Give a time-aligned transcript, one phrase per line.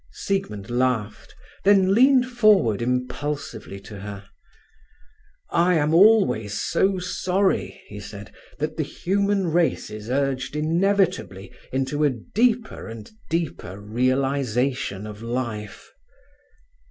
[0.13, 4.27] Siegmund laughed, then leaned forward impulsively to her.
[5.51, 12.03] "I am always so sorry," he said, "that the human race is urged inevitably into
[12.03, 15.91] a deeper and deeper realization of life."